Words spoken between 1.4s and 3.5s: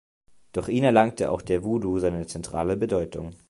der Voodoo seine zentrale Bedeutung.